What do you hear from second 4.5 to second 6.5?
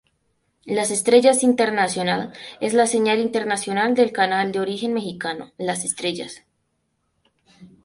de origen mexicano, Las Estrellas.